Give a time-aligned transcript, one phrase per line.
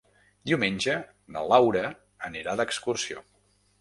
[0.51, 0.95] Diumenge
[1.35, 1.83] na Laura
[2.31, 3.27] anirà d'excursió.